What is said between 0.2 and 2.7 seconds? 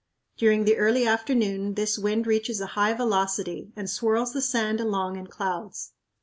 During the early afternoon this wind reaches a